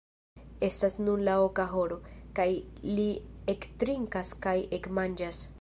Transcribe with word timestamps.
Estas 0.67 0.95
nun 1.07 1.21
la 1.27 1.35
oka 1.49 1.65
horo, 1.75 1.99
kaj 2.41 2.49
li 2.95 3.07
ektrinkas 3.57 4.37
kaj 4.49 4.59
ekmanĝas. 4.81 5.49